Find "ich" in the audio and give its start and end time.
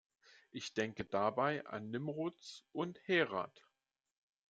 0.49-0.73